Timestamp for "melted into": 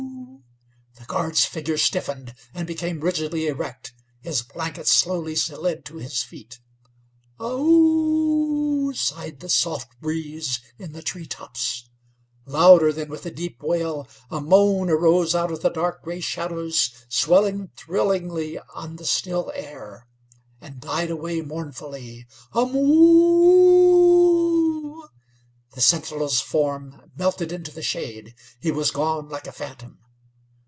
27.15-27.71